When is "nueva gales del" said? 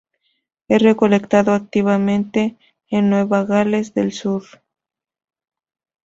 3.11-4.11